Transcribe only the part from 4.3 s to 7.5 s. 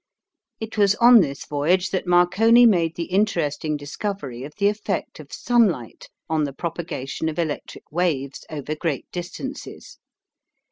of the effect of sunlight on the propagation of